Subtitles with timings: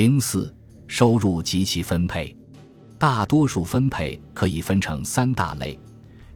[0.00, 0.54] 零四
[0.86, 2.32] 收入及其分配，
[3.00, 5.76] 大多数分配可以分成三大类，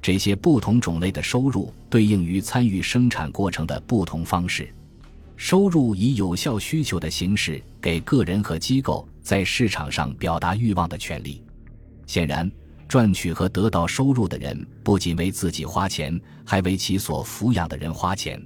[0.00, 4.75] 这些不同种类的收入对应于参与生产过程的不同方式。
[5.37, 11.40] 收入以有效需求的形式给个人和机构在市场上表达欲望的权利。
[12.04, 12.51] 显然，
[12.88, 18.45] 赚取和得到收入的人不仅为自己花钱，还为其所抚养的人花钱。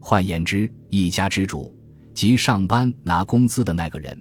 [0.00, 1.72] 换言之，一家之主
[2.12, 4.20] 即上班拿工资的那个人，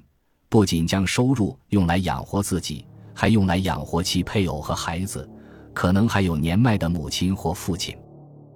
[0.49, 5.29] 不仅将收入用来养活自己，还用来养活其配偶和孩子，
[5.73, 7.95] 可能还有年迈的母亲或父亲。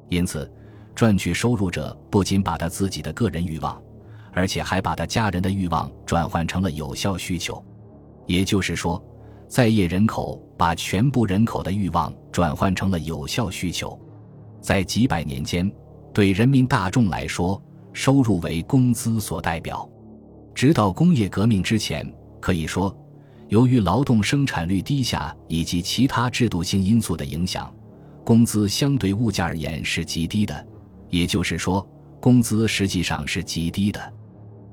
[0.10, 0.52] 因此。
[0.96, 3.82] 赚取收入者不仅把他自己的个人欲望，
[4.32, 7.66] 而且还把他家人的欲望转换成了有效需求。
[8.28, 9.04] 也就是说，
[9.48, 14.00] 在业人口把全部人口的欲望转换成了有效需求。
[14.62, 15.68] 在几百年间，
[16.14, 17.60] 对人民大众来说，
[17.92, 19.90] 收入为工资所代表。
[20.54, 22.06] 直到工业革命之前，
[22.40, 22.96] 可以说，
[23.50, 27.74] 由于劳动生产率低下以及其他制度性因素的影响，
[28.24, 30.68] 工资相对物价而言是极低的。
[31.10, 31.88] 也就是说，
[32.20, 34.14] 工资实际上是极低的。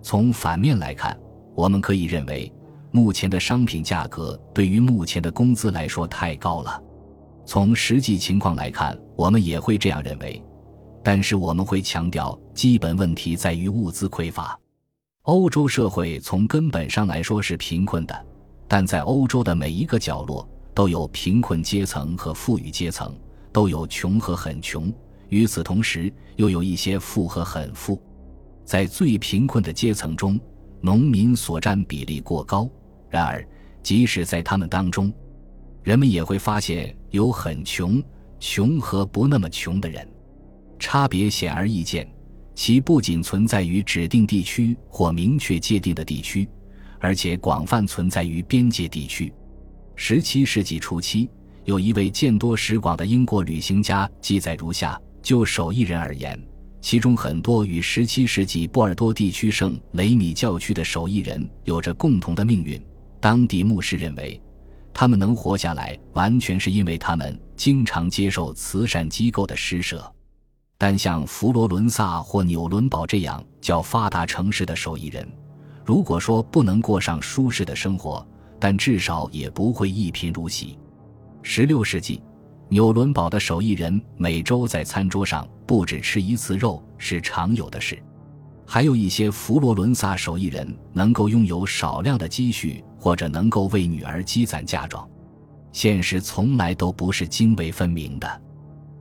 [0.03, 1.19] 从反面来看，
[1.55, 2.51] 我们可以认为，
[2.91, 6.83] 目前的商品价格对于目前的工资来说太高了。
[7.47, 10.43] 从实际情况来看，我们也会这样认为。
[11.03, 14.60] 但是我们会强调，基本问题在于物资匮乏。
[15.31, 18.27] 欧洲社会从根本上来说是贫困的，
[18.67, 23.17] 但在欧洲的每一个角落都有贫困阶层和富裕阶层，
[23.53, 24.93] 都有穷和很穷。
[25.29, 28.03] 与此同时，又有一些富和很富，
[28.65, 30.37] 在最贫困的阶层中，
[30.81, 32.69] 农民所占比例过高。
[33.09, 33.47] 然而，
[33.85, 35.13] 即使在他们当中，
[35.85, 38.03] 人们也会发现有很穷、
[38.41, 40.05] 穷和不那么穷的人，
[40.77, 42.05] 差别显而易见。
[42.61, 46.47] 其不仅存在于指定地区或明确界定的地区，
[46.99, 49.33] 而且广泛存在于边界地区。
[49.97, 51.31] 十七世纪初期，
[51.65, 55.01] 有一位见多识广的英国旅行家记载如下。
[55.23, 56.39] 就手艺人而言，
[56.83, 62.79] 其中很多与17世纪波尔多地区圣雷米教区的手艺人有着共同的命运。
[63.21, 64.39] 当地牧师认为，
[64.93, 70.15] 他们能活下来完全是因为他们经常接受慈善机构的施舍。
[70.83, 75.29] 但像佛罗伦萨或纽伦堡这样较发达城市的手艺人，
[75.85, 78.27] 如果说不能过上舒适的生活，
[78.59, 80.79] 但至少也不会一贫如洗。
[81.43, 82.23] 16世纪。
[82.71, 88.01] 纽伦堡的手艺人每周在餐桌上不止吃一次肉是常有的事，
[88.65, 95.07] 还有一些佛罗伦萨手艺人能够拥有少量的积蓄，或者能够为女儿积攒嫁妆。
[95.73, 98.41] 现实从来都不是泾渭分明的，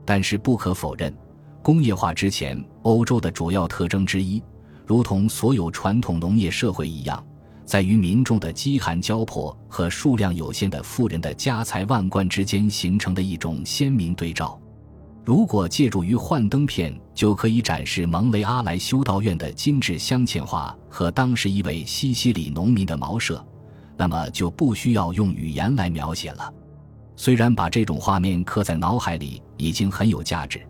[0.04, 1.16] 但是不可否认，
[1.62, 4.42] 工业化之前欧洲的主要特征之一，
[4.86, 7.24] 如同所有传统农业社会一样。
[7.66, 14.60] 在于民众的饥寒交迫和数量有限的富人的家财万贯之间形成的一种鲜明对照。
[15.24, 23.46] 如果借助于幻灯片就可以展示蒙雷阿莱修道院的精致镶嵌画和当时一位西西里农民的茅舍，
[23.96, 26.52] 那么就不需要用语言来描写了。
[27.14, 30.60] 虽然把这种画面刻在脑海里已经很有价值，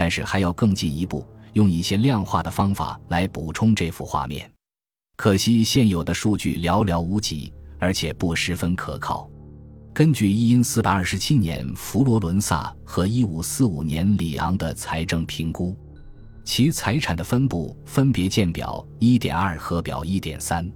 [0.00, 1.22] 但是还要更进一步，
[1.52, 4.50] 用一些量化的方法来补充这幅画面。
[5.14, 9.30] 可惜现有的数据寥寥无几，而且不十分可靠。
[9.92, 15.76] 根据一因四百二十七年佛罗伦萨和一五四五年里昂的财政评估，
[16.46, 20.66] 其财产的分布分别见表一点二和表一点三。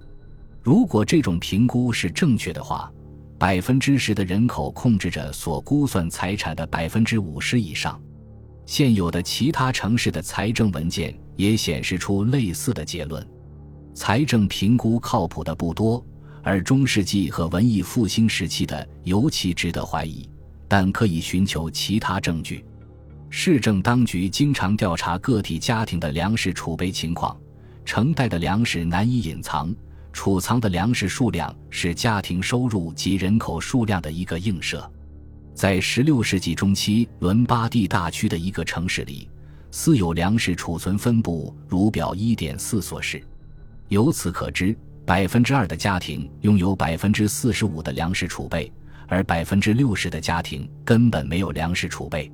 [0.61, 2.93] 如果这种评估是正确的话，
[3.39, 7.99] 百分之十的人口控制着所估算财产的百分之五十以上。
[8.65, 13.25] 现有的其他城市的财政文件也显示出类似的结论。
[13.93, 16.03] 财政评估靠谱的不多，
[16.43, 20.27] 而中世纪和文艺复兴时期的尤其值得怀疑，
[20.67, 22.65] 但可以寻求其他证据。
[23.29, 27.37] 市政当局经常调查个体家庭的粮食储备情况，
[27.83, 29.73] 成袋的粮食难以隐藏，
[30.11, 34.89] 储藏的粮食数量是家庭收入及人口数量的一个映射。
[35.55, 39.29] 在16世纪中期，伦巴第大区的一个城市里，
[39.71, 43.23] 私有粮食储存分布如表1.4所示。
[43.87, 48.69] 由此可知，百分之二的家庭拥有百分之四十五的粮食储备，
[49.07, 52.29] 而百分之六十的家庭根本没有粮食储备。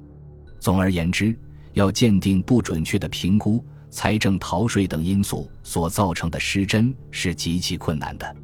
[0.59, 1.37] 总而言之，
[1.73, 8.35] 要鉴定不准确的评估财政逃税等因素所造成的失真是极其困难的。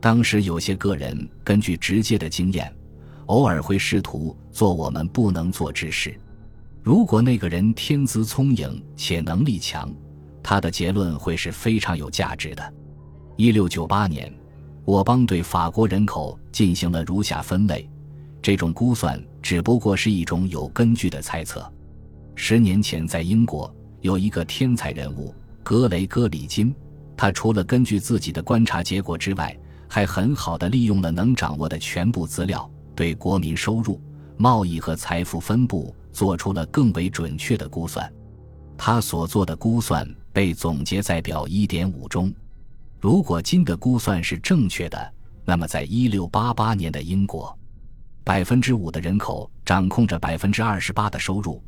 [0.00, 2.74] 当时有些个人根据直接的经验，
[3.26, 6.18] 偶尔会试图做我们不能做之事。
[6.82, 9.92] 如果那个人天资聪颖且能力强。
[10.46, 12.74] 他的结论会是非常有价值的。
[13.36, 14.30] 一六九八年，
[14.84, 17.88] 我邦对法国人口进行了如下分类，
[18.42, 21.66] 这种估算只不过是一种有根据的猜测。
[22.34, 26.74] 十年前，在英国有一个天才人物格雷戈里金，
[27.16, 34.00] 他除了根据自己的观察结果之外，还很好的利用了能掌握的全部资料，对国民收入、
[34.36, 38.12] 贸易和财富分布做出了更为准确的估算。
[38.76, 42.32] 他所做的估算被总结在表一点五中。
[43.00, 45.12] 如果金的估算是正确的，
[45.44, 47.56] 那么在一六八八年的英国，
[48.24, 51.62] 百分之五的人口掌控着百分之二十八的收入，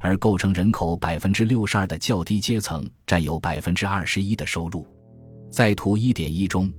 [0.00, 4.86] 而构成人口百分之六十二的较低阶层占有百分之二十一的收入。
[5.50, 6.72] 在图一点一中，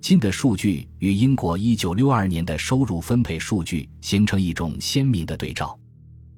[0.00, 5.78] 金的数据与英国一九六二年的收入分配数据形成一种鲜明的对照。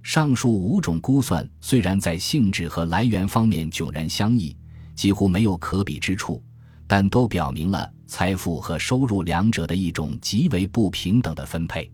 [0.03, 4.57] 上述五种估算虽然在性质和来源方面迥然相异，
[4.95, 6.43] 几乎没有可比之处。
[6.85, 11.91] 但都表明了财富和收入两者的一种极为不平等的分配，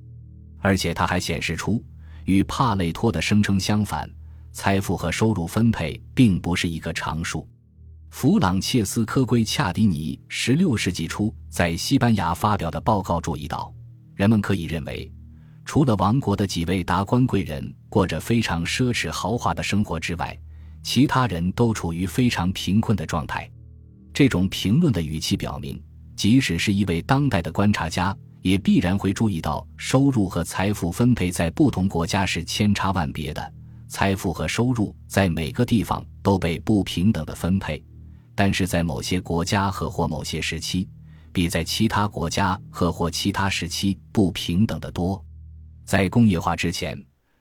[0.58, 1.80] 而且它还显示出，
[2.24, 4.10] 与帕累托的声称相反，
[4.50, 7.46] 财富和收入分配并不是一个常数。
[8.10, 13.72] 弗朗切斯科·圭恰迪尼十六世纪初在西班牙发表的报告注意到，
[14.14, 15.10] 人们可以认为，
[15.64, 20.36] 除了王国的几位达官贵人过着非常奢侈豪华的生活之外，
[20.82, 23.48] 其他人都处于非常贫困的状态。
[24.12, 25.80] 这种评论的语气表明，
[26.16, 33.52] 即使是一位当代的观察家，也必然会注意到收入和财富分配在不同国家是千差万别的。
[33.86, 37.82] 财富和收入在每个地方都被不平等的分配，
[38.38, 40.88] 但是在某些国家和或某些时期，
[41.32, 45.20] 比在其他国家和或其他时期不平等的多。
[45.84, 46.96] 在工业化之前。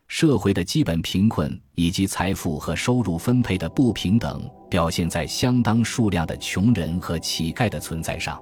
[0.07, 8.41] 社会的基本贫困以及财富和收入分配的不平等，表现在相当数量的穷人和乞丐的存在上。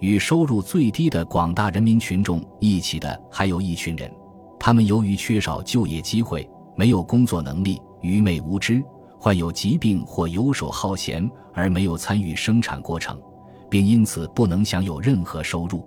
[0.00, 4.12] 与收入最低的广大人民群众一起的，还有一群人，
[4.58, 8.82] 他们由于缺少就业机会、没有工作能力、愚昧无知、
[9.18, 13.20] 患有疾病或游手好闲而没有参与生产过程，
[13.68, 15.86] 并因此不能享有任何收入。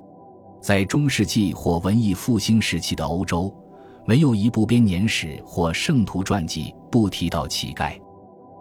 [0.62, 3.54] 在中世纪或文艺复兴时期的欧洲。
[4.04, 7.94] 没有一部编年史或圣徒传记不提到乞丐。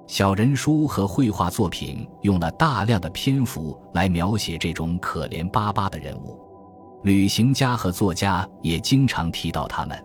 [0.07, 6.39] 小人书和绘画作品用了大量的篇幅来描写这种可怜巴巴的人物。
[7.05, 9.99] 旅行家和作家也经常提到他们。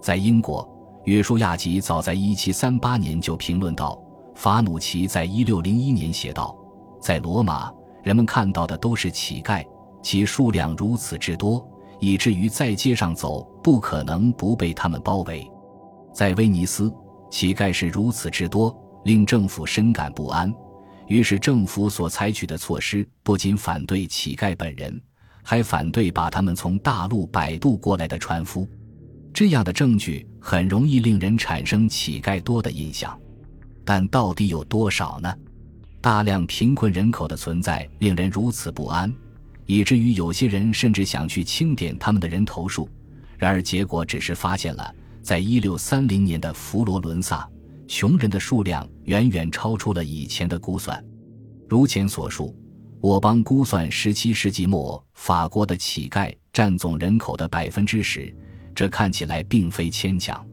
[0.00, 0.66] 在英国，
[1.04, 4.00] 约书亚吉早在1738年就评论道
[4.34, 6.56] ：“法努奇在1601年写道，
[7.00, 9.64] 在罗马，人们看到的都是乞丐，
[10.02, 11.66] 其数量如此之多。”
[12.02, 15.46] 以至于在街上走不可能不被他们包围，
[16.14, 16.90] 在威尼斯，
[17.30, 18.74] 乞丐是如此之多，
[19.04, 20.50] 令政府深感不安。
[21.08, 24.98] 于是，政府所采取的措施不仅反对乞丐本人，
[25.42, 28.66] 还反对把他们从大陆摆渡过来的船夫。
[29.34, 33.16] 这样的证据很容易令人产生乞丐多的印象，
[33.84, 35.32] 但到底有多少呢？
[36.00, 39.12] 大量贫困人口的存在令人如此不安。
[39.66, 42.88] 以至于有些人甚至想去清点他们的人头数，
[43.38, 44.92] 然而结果只是发现了，
[45.22, 47.48] 在一六三零年的佛罗伦萨，
[47.86, 51.00] 穷人的数量远远超出了以前的估算。
[51.68, 52.56] 如前所述，
[53.00, 58.34] 我邦估算十七世纪末法国的乞丐占总人口的百分之十，
[58.74, 60.44] 这看起来并非牵强。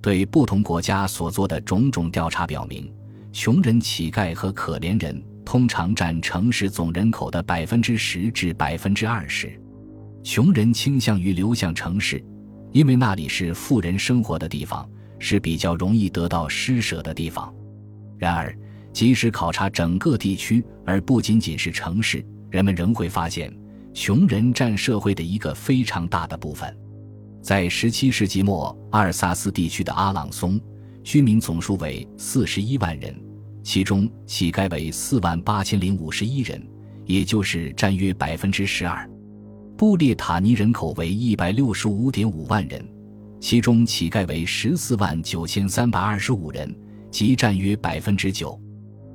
[0.00, 2.92] 对不同国家所做的种种调查表明，
[3.32, 5.22] 穷人、乞丐和可怜人。
[5.44, 9.58] 通常占城市总人口的百分之十至百分之二十，
[10.22, 12.22] 穷人倾向于流向城市，
[12.70, 14.86] 因为那里是富人生活的地方，
[15.18, 17.50] 是比较容易得到施舍的地方。
[18.18, 18.54] 然而，
[18.92, 23.50] 即使考察整个地区，而不仅仅是城市，人们仍会发现，
[23.94, 26.76] 穷人占社会的一个非常大的部分。
[27.40, 30.60] 在十七世纪末，阿尔萨斯地区的阿朗松，
[31.02, 33.14] 居民总数为四十一万人。
[33.62, 36.62] 其中乞丐为四万八千零五十一人，
[37.04, 39.08] 也就是占约百分之十二。
[39.76, 42.84] 布列塔尼人口为一百六十五点五万人，
[43.40, 46.74] 其中乞丐为十四万九千三百二十五人，
[47.10, 48.58] 即占约百分之九。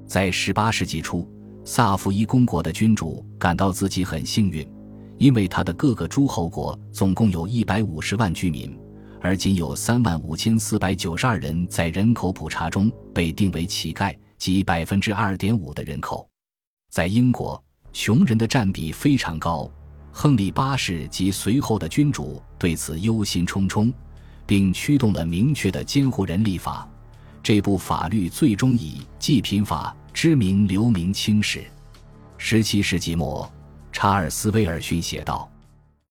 [0.05, 1.27] 在十八世纪初，
[1.65, 4.67] 萨伏伊公国的君主感到自己很幸运，
[5.17, 8.77] 因为他的各个诸侯国总共有一百五十万居民，
[9.21, 14.15] 而仅有三万五千四百九十二人在人口普查中被定为乞丐。
[14.39, 16.27] 即百分之二点五的人口，
[16.89, 19.71] 在英国，穷人的占比非常高。
[20.11, 23.93] 亨利八世及随后的君主对此忧心忡忡，
[24.45, 26.85] 并驱动了明确的监护人立法。
[27.41, 31.63] 这部法律最终以《济贫法》之名留名青史。
[32.37, 33.49] 十七世纪末，
[33.93, 35.49] 查尔斯·威尔逊写道：“